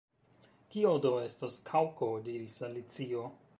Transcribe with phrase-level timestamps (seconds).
[0.75, 3.27] “Kio do estas Kaŭko?” diris Alicio.